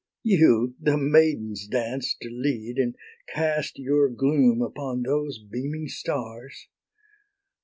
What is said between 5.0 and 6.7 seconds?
those beaming stars!